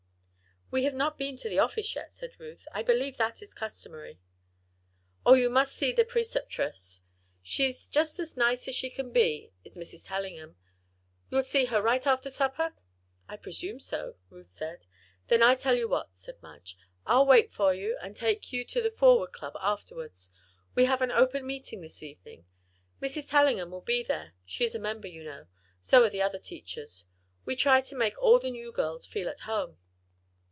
[0.73, 2.65] "We have not been to the office yet," said Ruth.
[2.71, 4.21] "I believe that is customary?"
[5.25, 7.01] "Oh, you must see the Preceptress.
[7.43, 10.07] She's just as nice as she can be, is Mrs.
[10.07, 10.55] Tellingham.
[11.29, 12.73] You'll see her right after supper?"
[13.27, 14.85] "I presume so," Ruth said.
[15.27, 16.77] "Then, I tell you what," said Madge.
[17.05, 20.29] "I'll wait for you and take you to the Forward Club afterwards.
[20.73, 22.45] We have an open meeting this evening.
[23.01, 23.29] Mrs.
[23.29, 25.47] Tellingham will be there she is a member, you know
[25.81, 27.03] so are the other teachers.
[27.43, 29.77] We try to make all the new girls feel at home."